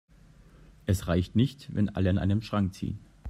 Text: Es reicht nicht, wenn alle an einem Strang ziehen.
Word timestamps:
Es 0.87 1.07
reicht 1.07 1.35
nicht, 1.35 1.75
wenn 1.75 1.89
alle 1.89 2.09
an 2.09 2.17
einem 2.17 2.41
Strang 2.41 2.71
ziehen. 2.71 2.97